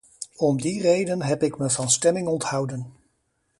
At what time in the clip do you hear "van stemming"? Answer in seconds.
1.69-2.27